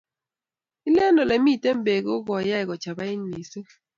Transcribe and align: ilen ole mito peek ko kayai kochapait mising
ilen 0.87 1.15
ole 1.23 1.35
mito 1.43 1.71
peek 1.85 2.03
ko 2.07 2.15
kayai 2.27 2.65
kochapait 2.69 3.21
mising 3.29 3.69